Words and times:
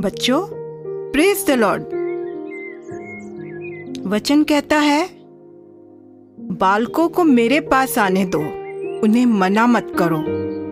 बच्चों 0.00 0.46
praise 1.12 1.46
the 1.46 1.50
Lord 1.50 1.82
वचन 4.06 4.42
कहता 4.42 4.78
है, 4.78 5.08
बालकों 6.38 7.08
को 7.08 7.24
मेरे 7.24 7.60
पास 7.60 7.98
आने 7.98 8.24
दो, 8.24 8.40
उन्हें 9.00 9.26
मना 9.26 9.66
मत 9.66 9.92
करो, 9.98 10.24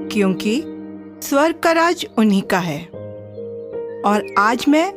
क्योंकि 0.09 0.63
स्वर्ग 1.23 1.59
का 1.59 1.73
राज 1.73 2.07
उन्हीं 2.19 2.43
का 2.43 2.59
है। 2.59 2.87
और 4.03 4.35
आज 4.39 4.65
मैं 4.69 4.89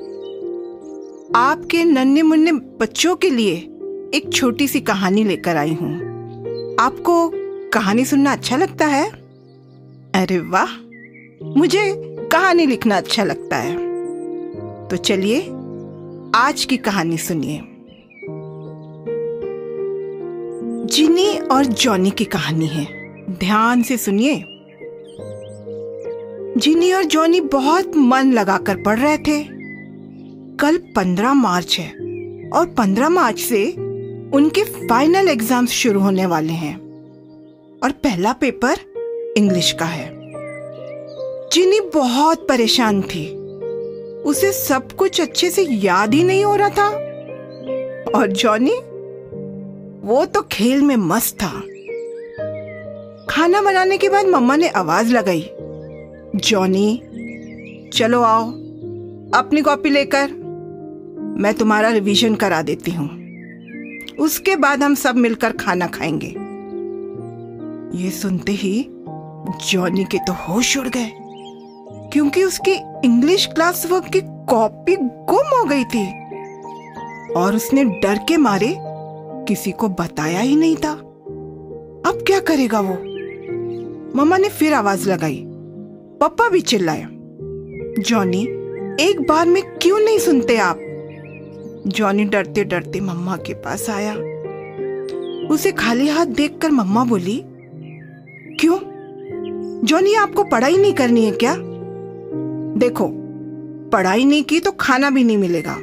आपके 1.36 1.84
नन्हे 1.84 2.22
मुन्ने 2.22 2.52
बच्चों 2.52 3.16
के 3.16 3.30
लिए 3.30 3.73
एक 4.14 4.34
छोटी 4.34 4.68
सी 4.68 4.80
कहानी 4.80 5.23
लेकर 5.23 5.57
आई 5.57 5.73
हूँ। 5.73 5.96
आपको 6.79 7.32
कहानी 7.69 8.06
सुनना 8.06 8.32
अच्छा 8.32 8.57
लगता 8.57 8.86
है? 8.86 9.10
अरे 10.15 10.39
वाह! 10.39 10.68
मुझे 11.57 11.93
कहानी 12.32 12.65
लिखना 12.65 12.97
अच्छा 12.97 13.24
लगता 13.24 13.57
है। 13.57 13.78
तो 14.88 14.96
चलिए, 14.96 15.41
आज 16.36 16.65
की 16.69 16.78
कहानी 16.78 17.18
सुनिए। 17.18 17.61
जिनी 20.86 21.38
और 21.38 21.66
जॉनी 21.66 22.11
की 22.11 22.25
कहानी 22.25 22.68
है। 22.68 22.86
ध्यान 23.32 23.83
से 23.83 23.97
सुनिए। 23.97 24.43
जिनी 26.57 26.93
और 26.93 27.04
जॉनी 27.04 27.41
बहुत 27.41 27.97
मन 27.97 28.33
लगाकर 28.33 28.75
पढ़ 28.75 29.00
रहे 29.00 29.18
थे। 29.18 29.43
कल 30.57 30.77
पंद्रह 30.77 31.33
मार्च 31.33 31.80
है 31.80 31.89
और 32.50 32.66
पंद्रह 32.77 33.09
मार्च 33.09 33.39
से 33.39 33.83
उनके 34.33 34.64
फाइनल 34.64 35.30
एग्ज़ाम्स 35.30 35.69
शुरू 35.69 36.00
होने 36.00 36.25
वाले 36.25 36.53
हैं। 36.53 36.75
और 37.83 37.91
पहला 37.91 38.33
पेपर 38.33 38.75
इंग्लिश 39.38 39.71
का 39.71 39.85
है। 39.85 40.09
जिनी 41.53 41.80
बहुत 41.80 42.47
परेशान 42.47 43.02
थी। 43.02 43.35
उसे 44.21 44.52
सब 44.52 44.91
कुछ 44.91 45.21
अच्छे 45.21 45.49
से 45.49 45.61
याद 45.63 46.13
ही 46.13 46.23
नहीं 46.23 46.45
हो 46.45 46.55
रहा 46.55 46.69
था। 46.69 46.89
और 48.16 48.27
जॉनी, 48.27 48.75
वो 50.08 50.25
तो 50.25 50.41
खेल 50.41 50.81
में 50.81 50.95
मस्त 50.95 51.36
था। 51.36 51.59
खाना 53.30 53.61
बनाने 53.61 53.97
के 53.97 54.09
बाद 54.09 54.25
मम्मा 54.25 54.55
ने 54.55 54.67
आवाज़ 54.67 55.13
लगाई। 55.13 55.49
जॉनी, 56.36 57.02
चलो 57.93 58.21
आओ, 58.21 58.49
अपनी 59.33 59.61
कॉपी 59.61 59.89
लेकर 59.89 60.31
मैं 61.39 61.53
तुम्हारा 61.53 61.89
रिवीजन 61.89 62.36
करा 62.36 62.61
देती 62.61 62.91
हूँ। 62.91 63.22
उसके 64.19 64.56
बाद 64.56 64.83
हम 64.83 64.95
सब 64.95 65.16
मिलकर 65.16 65.52
खाना 65.52 65.88
खाएँगे। 65.88 66.36
ये 67.97 68.09
सुनते 68.11 68.52
ही 68.52 68.88
जॉनी 69.70 70.03
के 70.03 70.17
तो 70.17 70.33
होश 70.33 70.78
उड़ 70.78 70.88
गए, 70.88 71.11
क्योंकि 72.14 72.44
उसकी 72.44 72.72
इंग्लिश 73.05 73.45
क्लास 73.45 73.86
वर्क 73.92 74.03
की 74.03 74.22
कॉपी 74.23 74.95
गुम 74.95 75.58
हो 75.59 75.64
गई 75.64 75.83
थी। 75.83 76.23
और 77.33 77.55
उसने 77.55 77.83
डर 77.83 78.20
के 78.28 78.38
मारे 78.38 78.75
किसी 79.47 79.72
को 79.72 79.89
बताया 79.89 80.39
ही 80.39 80.55
नहीं 80.55 80.75
था। 80.75 80.92
अब 82.05 82.23
क्या 82.27 82.39
करेगा 82.39 82.80
वो? 82.80 82.94
मम्मा 84.16 84.38
ने 84.38 84.50
फिर 84.50 84.73
आवाज़ 84.73 85.09
लगाई, 85.09 85.44
पापा 86.22 86.50
भी 86.50 86.61
चिल्लाए। 86.61 87.08
जॉनी, 88.00 88.44
एक 89.02 89.25
बार 89.30 89.48
में 89.48 89.64
क्यों 89.64 90.00
नहीं 90.00 90.20
सुनते 90.20 90.58
आप? 90.58 90.80
जॉनी 91.88 92.23
डरते 92.23 92.64
डरते 92.64 93.00
मम्मा 93.00 93.38
के 93.38 93.53
पास 93.53 93.89
आया। 93.89 94.14
उसे 95.48 95.72
खाली 95.72 96.08
हाथ 96.08 96.26
देखकर 96.26 96.72
मम्मा 96.72 97.03
बोली, 97.03 97.44
क्यों? 98.59 98.80
जॉनी, 99.84 100.14
आपको 100.16 100.44
पढ़ाई 100.44 100.78
नहीं 100.78 100.94
करनी 100.94 101.26
है 101.26 101.31
क्या? 101.31 101.56
देखो, 102.80 103.08
पढ़ाई 103.89 104.26
नहीं 104.26 104.43
की 104.43 104.60
तो 104.60 104.72
खाना 104.72 105.10
भी 105.10 105.23
नहीं 105.23 105.38
मिलेगा। 105.38 105.76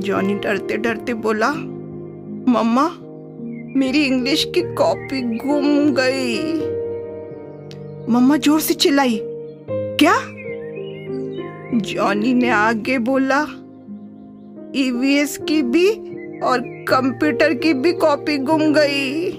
जॉनी 0.00 0.34
डरते 0.34 0.76
डरते 0.76 1.14
बोला, 1.14 1.50
मम्मा, 2.52 2.88
मेरी 3.78 4.04
इंग्लिश 4.04 4.44
की 4.44 4.74
कॉपी 4.74 5.22
गुम 5.22 5.94
गई। 5.98 6.52
मम्मा 8.12 8.36
ज़ोर 8.36 8.60
से 8.60 8.74
चिल्लाई, 8.74 9.20
क्या? 10.02 10.14
जॉनी 11.78 12.34
ने 12.34 12.50
आगे 12.50 12.98
बोला 12.98 13.46
ईवीएस 14.76 15.38
की 15.38 15.62
भी 15.62 15.90
और 16.40 16.60
कंप्यूटर 16.60 17.54
की 17.54 17.74
भी 17.74 17.92
कॉपी 17.92 18.38
गुम 18.38 18.60
गई। 18.62 19.32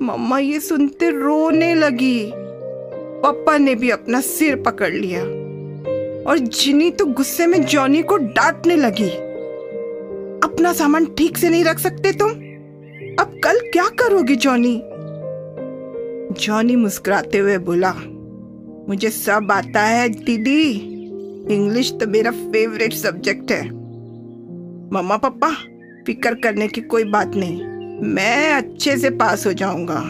मम्मा 0.00 0.38
ये 0.38 0.60
सुनते 0.60 1.10
रोने 1.10 1.74
लगी। 1.74 2.32
पापा 3.22 3.58
ने 3.58 3.74
भी 3.74 3.90
अपना 3.90 4.20
सिर 4.20 4.56
पकड़ 4.56 4.92
लिया। 4.92 5.20
और 6.30 6.38
जिनी 6.38 6.90
तो 6.90 7.06
गुस्से 7.06 7.46
में 7.46 7.64
जॉनी 7.64 8.02
को 8.02 8.16
डांटने 8.16 8.76
लगी। 8.76 9.10
अपना 10.48 10.72
सामान 10.72 11.06
ठीक 11.06 11.38
से 11.38 11.48
नहीं 11.48 11.64
रख 11.64 11.78
सकते 11.78 12.12
तुम? 12.12 12.30
अब 13.20 13.40
कल 13.44 13.58
क्या 13.72 13.88
करोगे 13.88 14.36
जॉनी? 14.36 14.82
जॉनी 16.40 16.76
मुस्कुराते 16.76 17.38
हुए 17.38 17.58
बोला, 17.58 17.94
मुझे 18.88 19.10
सब 19.10 19.48
आता 19.52 19.80
है, 19.80 20.08
दीदी। 20.08 20.70
इंग्लिश 21.54 21.92
तो 21.92 22.06
मेरा 22.06 22.30
फेवरेट 22.30 22.92
सब्जेक्ट 22.92 23.52
है। 23.52 23.83
मम्मा 24.94 25.16
पापा, 25.16 25.48
फ़िक्र 26.06 26.34
करने 26.34 26.68
की 26.68 26.80
कोई 26.80 27.04
बात 27.04 27.32
नहीं। 27.34 27.62
मैं 28.02 28.52
अच्छे 28.52 28.96
से 28.96 29.10
पास 29.10 29.46
हो 29.46 29.52
जाऊँगा। 29.52 30.00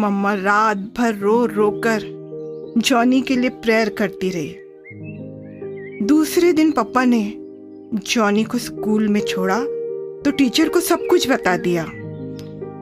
मम्मा 0.00 0.34
रात 0.34 0.76
भर 0.76 1.14
रो 1.14 1.46
रो 1.46 1.70
कर 1.86 2.02
जॉनी 2.78 3.20
के 3.20 3.36
लिए 3.36 3.50
प्रेयर 3.50 3.88
करती 3.88 4.30
रही। 4.30 4.56
दूसरे 6.06 6.52
दिन 6.52 6.70
पापा 6.72 7.04
ने 7.04 7.34
जॉनी 7.94 8.44
को 8.44 8.58
स्कूल 8.58 9.08
में 9.08 9.20
छोड़ा 9.20 9.60
तो 10.22 10.30
टीचर 10.30 10.68
को 10.68 10.80
सब 10.80 11.06
कुछ 11.06 11.30
बता 11.30 11.56
दिया। 11.56 11.86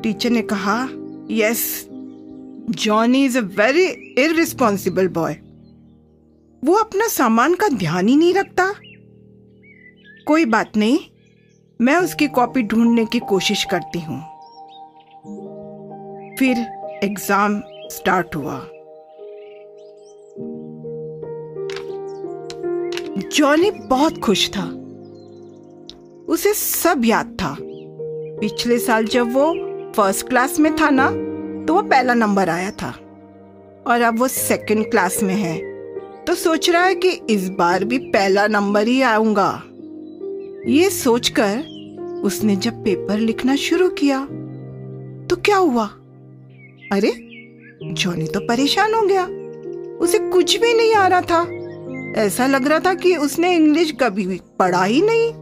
टीचर 0.02 0.30
ने 0.30 0.42
कहा, 0.42 0.88
yes, 1.30 1.88
Johnny 2.70 3.24
is 3.24 3.38
a 3.38 3.42
very 3.58 3.86
irresponsible 4.18 5.08
boy. 5.08 5.36
वो 6.64 6.74
अपना 6.74 7.08
सामान 7.08 7.54
का 7.54 7.68
ध्यान 7.68 8.08
ही 8.08 8.16
नहीं 8.16 8.34
रखता। 8.34 8.74
कोई 10.26 10.44
बात 10.44 10.76
नहीं, 10.76 10.98
मैं 11.80 11.96
उसकी 11.96 12.26
कॉपी 12.28 12.62
ढूँढने 12.62 13.04
की 13.04 13.18
कोशिश 13.20 13.64
करती 13.64 14.00
हूँ। 14.00 14.18
फिर 16.38 16.58
एग्ज़ाम 17.04 17.60
स्टार्ट 17.92 18.36
हुआ। 18.36 18.58
जॉनी 23.28 23.70
बहुत 23.70 24.18
खुश 24.18 24.48
था। 24.48 24.64
उसे 26.28 26.54
सब 26.54 27.02
याद 27.04 27.36
था। 27.42 27.56
पिछले 27.60 28.78
साल 28.78 29.04
जब 29.06 29.32
वो 29.32 29.52
फ़र्स्ट 29.92 30.28
क्लास 30.28 30.58
में 30.60 30.74
था 30.76 30.90
ना 30.90 31.10
तो 31.66 31.74
वो 31.74 31.82
पहला 31.82 32.14
नंबर 32.14 32.48
आया 32.48 32.70
था। 32.72 32.90
और 33.86 34.00
अब 34.00 34.18
वो 34.18 34.28
सेकंड 34.28 34.90
क्लास 34.90 35.22
में 35.22 35.34
है 35.34 35.56
तो 36.24 36.34
सोच 36.34 36.70
रहा 36.70 36.84
है 36.84 36.94
कि 36.94 37.10
इस 37.30 37.48
बार 37.50 37.84
भी 37.84 37.98
पहला 37.98 38.46
नंबर 38.46 38.86
ही 38.86 39.00
आऊँगा। 39.02 39.50
ये 40.68 40.90
सोचकर 40.90 41.58
उसने 42.24 42.56
जब 42.56 42.84
पेपर 42.84 43.18
लिखना 43.18 43.56
शुरू 43.56 43.88
किया 43.88 44.24
तो 45.26 45.36
क्या 45.36 45.56
हुआ? 45.56 45.86
अरे, 46.92 47.12
जॉनी 47.92 48.26
तो 48.26 48.40
परेशान 48.40 48.94
हो 48.94 49.02
गया। 49.02 49.26
उसे 49.98 50.18
कुछ 50.18 50.60
भी 50.60 50.74
नहीं 50.74 50.94
आ 50.94 51.06
रहा 51.06 51.20
था। 51.20 51.48
ऐसा 52.20 52.46
लग 52.46 52.66
रहा 52.66 52.80
था 52.80 52.94
कि 52.94 53.16
उसने 53.16 53.56
इंग्लिश 53.56 53.92
कभी 54.00 54.26
भी 54.26 54.40
पढ़ा 54.58 54.84
ही 54.84 55.02
नहीं। 55.04 55.32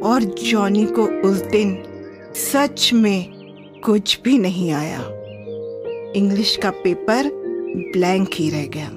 और 0.00 0.22
जॉनी 0.22 0.86
को 0.86 1.02
उस 1.02 1.40
दिन 1.40 1.82
सच 2.34 2.90
में 2.94 3.32
कुछ 3.84 4.20
भी 4.24 4.38
नहीं 4.38 4.72
आया। 4.72 5.00
इंग्लिश 6.16 6.56
का 6.56 6.70
पेपर 6.70 7.30
ब्लैंक 7.76 8.30
ही 8.34 8.50
रह 8.50 8.66
गया। 8.66 8.90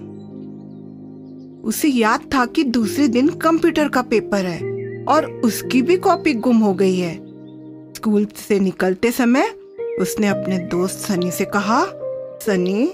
उसे 1.63 1.87
याद 1.87 2.19
था 2.19 2.45
कि 2.45 2.63
दूसरे 2.63 3.07
दिन 3.07 3.27
कंप्यूटर 3.27 3.87
का 3.87 4.01
पेपर 4.01 4.45
है। 4.45 4.76
और 5.07 5.25
उसकी 5.25 5.81
भी 5.81 5.97
कॉपी 5.97 6.33
गुम 6.33 6.57
हो 6.57 6.73
गई 6.73 6.97
है। 6.97 7.15
स्कूल 7.93 8.25
से 8.25 8.59
निकलते 8.59 9.11
समय 9.11 9.53
उसने 10.01 10.27
अपने 10.27 10.57
दोस्त 10.59 10.99
सनी 10.99 11.31
से 11.31 11.45
कहा, 11.45 11.85
सनी, 12.39 12.93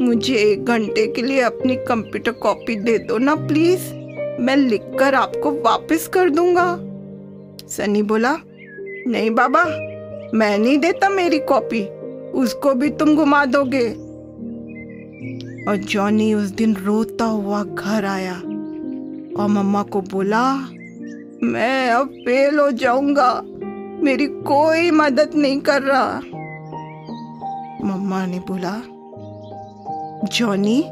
मुझे 0.00 0.34
एक 0.34 0.64
घंटे 0.64 1.06
के 1.06 1.22
लिए 1.22 1.40
अपनी 1.40 1.76
कंप्यूटर 1.76 2.32
कॉपी 2.32 2.76
दे 2.76 2.98
दो 2.98 3.18
ना 3.18 3.34
प्लीज़। 3.34 3.94
मैं 4.42 4.56
लिखकर 4.56 5.14
आपको 5.14 5.50
वापस 5.52 6.08
कर 6.08 6.30
दूँगा। 6.30 6.76
सनी 7.68 8.02
बोला, 8.02 8.36
नहीं 9.06 9.30
बाबा, 9.30 9.64
मैं 10.34 10.58
नहीं 10.58 10.78
देता 10.78 11.08
मेरी 11.08 11.38
कॉपी। 11.38 11.84
उसको 12.30 12.74
भी 12.74 12.90
तुम 12.90 13.16
घुमा 13.16 13.44
दोगे। 13.44 13.90
और 15.70 15.76
जॉनी 15.76 16.34
उस 16.34 16.48
दिन 16.48 16.76
रोता 16.76 17.24
हुआ 17.24 17.64
घर 17.64 18.04
आया 18.04 18.34
और 19.38 19.46
मम्मा 19.48 19.82
को 19.82 20.00
बोला 20.00 20.68
मैं 21.42 21.90
अब 21.90 22.06
फेल 22.06 22.58
हो 22.58 22.70
जाऊँगा। 22.70 23.42
मेरी 24.04 24.26
कोई 24.26 24.90
मदद 24.90 25.30
नहीं 25.34 25.60
कर 25.60 25.82
रहा। 25.82 26.20
मम्मा 27.84 28.26
ने 28.26 28.38
बोला, 28.38 28.82
जॉनी, 30.28 30.82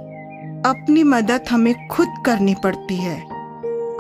अपनी 0.67 1.03
मदद 1.03 1.45
हमें 1.51 1.89
खुद 1.89 2.09
करनी 2.27 2.55
पड़ती 2.65 2.97
है। 2.97 3.21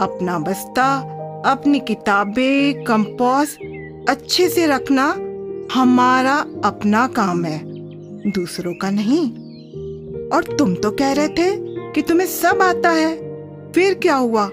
अपना 0.00 0.38
बस्ता, 0.38 0.98
अपनी 1.46 1.80
किताबें 1.80 2.84
कंपास 2.84 3.58
अच्छे 4.08 4.48
से 4.48 4.66
रखना 4.66 5.04
हमारा 5.80 6.44
अपना 6.64 7.06
काम 7.06 7.44
है। 7.44 7.60
दूसरों 8.30 8.74
का 8.74 8.90
नहीं। 8.90 9.48
और 10.28 10.56
तुम 10.56 10.74
तो 10.74 10.90
कह 10.90 11.12
रहे 11.12 11.28
थे 11.28 11.56
कि 11.92 12.02
तुम्हें 12.02 12.26
सब 12.26 12.62
आता 12.62 12.90
है। 12.90 13.16
फिर 13.72 13.94
क्या 13.94 14.16
हुआ? 14.16 14.50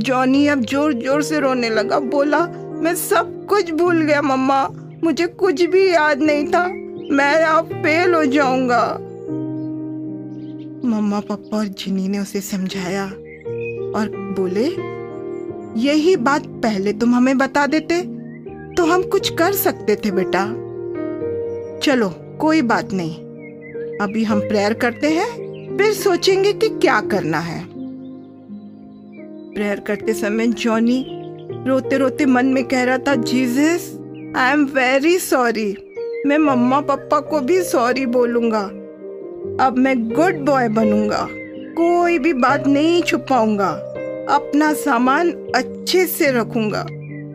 जॉनी 0.00 0.46
अब 0.46 0.64
ज़ोर 0.64 0.92
ज़ोर 0.94 1.22
से 1.22 1.40
रोने 1.40 1.68
लगा। 1.70 1.98
बोला, 2.00 2.40
मैं 2.82 2.94
सब 2.96 3.46
कुछ 3.46 3.70
भूल 3.72 4.02
गया, 4.02 4.22
मम्मा। 4.22 4.62
मुझे 5.04 5.26
कुछ 5.26 5.62
भी 5.62 5.86
याद 5.88 6.22
नहीं 6.22 6.46
था। 6.46 6.66
मैं 7.12 7.34
अब 7.36 7.72
फेल 7.74 8.14
हो 8.14 8.24
जाऊँगा। 8.26 8.82
मम्मा, 10.86 11.20
पापा 11.20 11.56
और 11.56 11.66
जिनी 11.66 12.08
ने 12.08 12.18
उसे 12.18 12.40
समझाया 12.40 13.04
और 13.04 14.10
बोले, 14.36 14.66
यही 15.80 16.16
बात 16.18 16.46
पहले 16.62 16.92
तुम 16.92 17.14
हमें 17.14 17.36
बता 17.38 17.66
देते 17.66 18.00
तो 18.74 18.84
हम 18.84 19.02
कुछ 19.02 19.28
कर 19.34 19.52
सकते 19.54 19.96
थे 19.96 20.10
बेटा। 20.10 20.44
चलो, 21.80 22.08
कोई 22.40 22.62
बात 22.62 22.92
नहीं। 22.92 23.16
अभी 23.98 24.24
हम 24.24 24.40
प्रेयर 24.40 24.74
करते 24.74 25.08
हैं, 25.08 25.28
फिर 25.76 25.92
सोचेंगे 25.94 26.52
कि 26.52 26.68
क्या 26.70 27.00
करना 27.10 27.38
है। 27.38 27.60
प्रेयर 29.54 29.80
करते 29.80 30.14
समय 30.14 30.46
जॉनी 30.46 31.04
रोते 31.66 31.96
रोते 31.98 32.26
मन 32.26 32.46
में 32.46 32.64
कह 32.64 32.84
रहा 32.84 32.98
था, 32.98 33.14
Jesus 33.14 33.98
I 34.36 34.52
am 34.52 34.64
very 34.64 35.18
sorry 35.18 35.76
मैं 36.26 36.38
मम्मा 36.38 36.80
पापा 36.80 37.20
को 37.20 37.40
भी 37.40 37.62
सॉरी 37.62 38.06
बोलूँगा। 38.06 38.60
अब 39.64 39.74
मैं 39.78 40.08
गुड 40.08 40.34
बॉय 40.36 40.68
बनूँगा। 40.68 41.26
कोई 41.74 42.18
भी 42.18 42.32
बात 42.32 42.66
नहीं 42.66 43.02
छुपाऊँगा। 43.02 43.70
अपना 44.30 44.72
सामान 44.72 45.30
अच्छे 45.54 46.06
से 46.06 46.30
रखूँगा। 46.32 46.86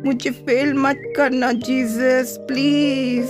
मुझे 0.05 0.29
फेल 0.29 0.73
मत 0.73 1.13
करना, 1.17 1.51
जीसस 1.51 2.37
प्लीज़ 2.39 3.27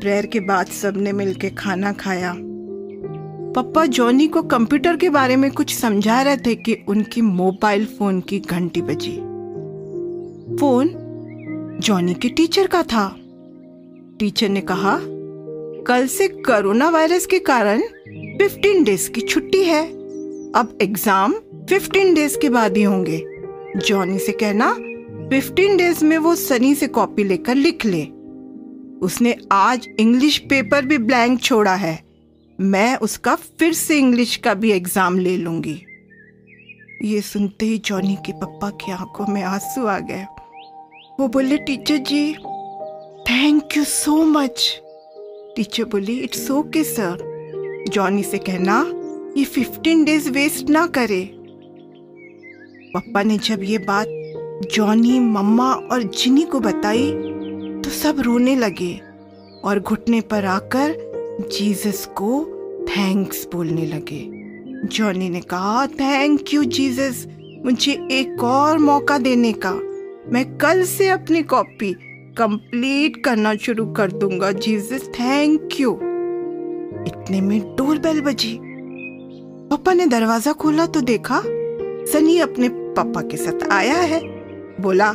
प्रेयर 0.00 0.26
के 0.26 0.40
बाद 0.40 0.66
सबने 0.66 1.12
मिलके 1.12 1.50
खाना 1.50 1.92
खाया। 1.92 2.34
पापा 3.56 3.86
जॉनी 3.86 4.28
को 4.28 4.42
कंप्यूटर 4.42 4.96
के 4.96 5.10
बारे 5.10 5.36
में 5.36 5.50
कुछ 5.50 5.74
समझा 5.74 6.22
रहे 6.22 6.36
थे 6.36 6.54
कि 6.54 6.84
उनकी 6.88 7.20
मोबाइल 7.20 7.86
फ़ोन 7.86 8.20
की 8.20 8.38
घंटी 8.40 8.82
बजी। 8.82 9.12
फ़ोन 10.56 10.90
जॉनी 11.82 12.14
के 12.14 12.28
टीचर 12.28 12.66
का 12.66 12.82
था। 12.82 13.16
टीचर 14.18 14.48
ने 14.48 14.60
कहा, 14.60 14.98
कल 15.86 16.06
से 16.06 16.28
कोरोना 16.28 16.88
वायरस 16.88 17.26
के 17.26 17.38
कारण 17.38 17.82
15 18.38 18.84
डेज़ 18.84 19.10
की 19.10 19.20
छुट्टी 19.20 19.64
है। 19.64 19.86
अब 20.52 20.78
एग्ज़ाम 20.82 21.34
15 21.70 22.14
डेज़ 22.14 22.38
के 22.38 22.50
बाद 22.50 22.76
ही 22.76 22.82
होंगे। 22.82 23.24
जॉनी 23.76 24.18
से 24.18 24.32
कहना 24.32 24.76
15 25.28 25.76
डेज़ 25.76 26.04
में 26.04 26.18
वो 26.18 26.34
सनी 26.34 26.74
से 26.74 26.86
कॉपी 26.86 27.24
लेकर 27.24 27.54
लिख 27.54 27.86
ले। 27.86 28.02
उसने 29.02 29.36
आज 29.52 29.88
इंग्लिश 30.00 30.38
पेपर 30.38 30.84
भी 30.84 30.98
ब्लैंक 30.98 31.40
छोड़ा 31.40 31.74
है। 31.74 32.11
मैं 32.62 32.96
उसका 32.96 33.34
फिर 33.34 33.72
से 33.72 33.98
इंग्लिश 33.98 34.36
का 34.36 34.54
भी 34.54 34.70
एग्ज़ाम 34.72 35.18
ले 35.18 35.36
लूँगी। 35.36 35.80
ये 37.04 37.20
सुनते 37.20 37.66
ही 37.66 37.78
जॉनी 37.78 38.14
के 38.26 38.32
पप्पा 38.32 38.70
की 38.70 38.92
आँखों 38.92 39.26
में 39.26 39.42
आँसू 39.42 39.86
आ 39.86 39.98
गए। 39.98 40.26
वो 41.20 41.28
बोले, 41.28 41.56
teacher 41.56 41.96
ji 41.98 42.32
thank 43.28 43.76
you 43.76 43.84
so 43.84 44.22
much 44.24 44.80
teacher 45.56 45.84
बोली 45.84 46.18
इट्स 46.18 46.50
ओके 46.50 46.84
सर 46.84 47.30
जॉनी 47.88 48.22
से 48.22 48.38
कहना, 48.38 48.78
ये 49.36 49.44
फिफ्टीन 49.44 50.04
डेज़ 50.04 50.30
वेस्ट 50.30 50.70
ना 50.70 50.86
करे. 50.86 51.22
पापा 52.94 53.22
ने 53.22 53.38
जब 53.38 53.62
ये 53.62 53.78
बात 53.78 54.06
जॉनी 54.74 55.18
मम्मा 55.20 55.72
और 55.72 56.02
जिनी 56.02 56.42
को 56.44 56.60
बताई 56.60 57.10
तो 57.82 57.90
सब 57.90 58.20
रोने 58.20 58.56
लगे 58.56 58.94
और 59.64 59.80
घुटने 59.80 60.20
पर 60.20 60.44
आकर 60.44 60.94
जीसस 61.52 62.04
को 62.16 62.40
थैंक्स 62.88 63.46
बोलने 63.52 63.86
लगे। 63.86 64.20
जॉनी 64.88 65.28
ने 65.28 65.40
कहा 65.40 65.86
थैंक 65.86 66.52
यू 66.54 66.64
जीसस 66.64 67.26
मुझे 67.64 67.92
एक 68.10 68.42
और 68.44 68.78
मौका 68.78 69.18
देने 69.18 69.52
का। 69.64 69.72
मैं 70.32 70.44
कल 70.58 70.82
से 70.84 71.08
अपनी 71.08 71.42
कॉपी 71.42 71.92
कंप्लीट 72.38 73.22
करना 73.24 73.54
शुरू 73.54 73.86
कर 73.92 74.12
दूँगा 74.12 74.50
जीसस 74.52 75.08
थैंक 75.08 75.80
यू 75.80 75.92
इतने 77.06 77.40
में 77.40 77.60
डोर 77.76 77.98
बेल 77.98 78.20
बजी। 78.20 78.58
पापा 79.70 79.92
ने 79.92 80.06
दरवाज़ा 80.06 80.52
खोला 80.52 80.86
तो 80.86 81.00
देखा, 81.00 81.40
सनी 82.12 82.38
अपने 82.38 82.68
पापा 82.68 83.20
के 83.20 83.36
साथ 83.36 83.68
आया 83.72 83.96
है। 83.96 84.20
बोला, 84.80 85.12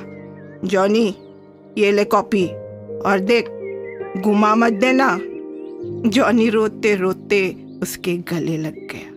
जॉनी, 0.66 1.08
ये 1.78 1.92
ले 1.92 2.04
कॉपी 2.06 2.46
और 3.02 3.20
देख, 3.22 3.50
घुमा 4.18 4.54
मत 4.56 4.74
देना। 4.74 5.08
जॉनी 6.08 6.50
रोते 6.50 6.96
रोते 6.96 7.40
उसके 7.82 8.16
गले 8.30 8.58
लग 8.58 8.76
गया 8.92 9.16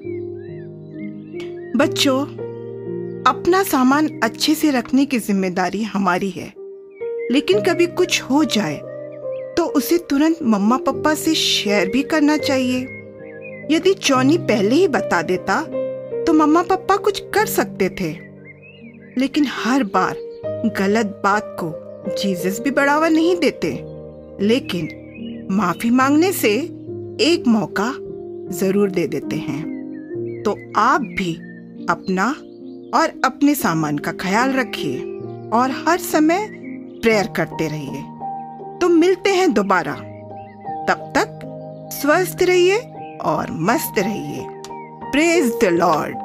बच्चों, 1.77 2.21
अपना 3.27 3.63
सामान 3.63 4.09
अच्छे 4.23 4.55
से 4.55 4.71
रखने 4.71 5.05
की 5.07 5.19
ज़िम्मेदारी 5.19 5.83
हमारी 5.83 6.31
है, 6.31 6.53
लेकिन 7.33 7.61
कभी 7.61 7.87
कुछ 7.87 8.21
हो 8.23 8.45
जाए 8.47 8.77
तो 9.57 9.65
उसे 9.77 9.99
तुरंत 10.11 10.39
मम्मा 10.43 10.77
पापा 10.77 11.15
से 11.15 11.35
शेयर 11.35 11.89
भी 11.89 12.03
करना 12.05 12.37
चाहिए। 12.39 12.81
यदि 13.71 13.95
जॉनी 14.07 14.39
पहले 14.39 14.75
ही 14.75 14.89
बता 14.89 15.23
देता 15.23 15.61
तो 16.25 16.33
मम्मा 16.33 16.63
पापा 16.63 16.97
कुछ 16.97 17.23
कर 17.35 17.47
सकते 17.47 17.89
थे। 17.91 18.11
लेकिन 19.19 19.47
हर 19.49 19.85
बार 19.95 20.17
गलत 20.79 21.21
बात 21.25 21.57
को 21.61 21.73
जीसस 22.17 22.61
भी 22.61 22.71
बढ़ावा 22.71 23.09
नहीं 23.09 23.37
देते। 23.37 23.73
लेकिन 24.41 24.89
माफ़ी 25.51 25.91
मांगने 25.91 26.33
से 26.33 26.51
एक 27.21 27.45
मौका 27.47 27.93
ज़रूर 28.55 28.91
दे 28.91 29.07
देते 29.07 29.37
हैं। 29.37 30.43
तो 30.45 30.57
आप 30.77 31.01
भी 31.01 31.35
अपना 31.91 32.27
और 32.99 33.21
अपने 33.25 33.55
सामान 33.55 33.99
का 33.99 34.13
ख्याल 34.13 34.53
रखिए 34.53 34.99
और 35.51 35.71
हर 35.89 35.99
समय 35.99 36.47
प्रेयर 37.03 37.27
करते 37.27 37.69
रहिए। 37.69 38.03
तो 38.79 38.89
मिलते 38.89 39.31
हैं 39.31 39.53
दोबारा। 39.53 39.95
तब 40.89 41.13
तक 41.17 41.41
स्वस्थ 41.93 42.43
रहिए 42.43 42.79
और 43.25 43.51
मस्त 43.51 43.99
रहिए। 43.99 44.47
Praise 45.13 45.53
the 45.63 45.65
Lord 45.65 46.17